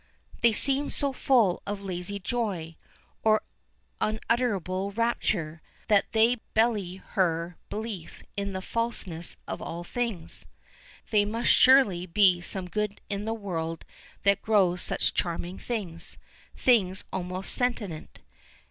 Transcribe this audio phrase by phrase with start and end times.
[0.39, 2.75] They seem so full of lazy joy,
[3.23, 3.43] or
[4.01, 10.47] unutterable rapture, that they belie her belief in the falseness of all things.
[11.11, 13.85] There must surely be some good in a world
[14.23, 16.17] that grows such charming things
[16.57, 18.21] things almost sentient.